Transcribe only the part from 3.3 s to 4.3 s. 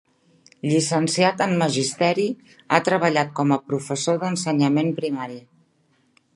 com a professor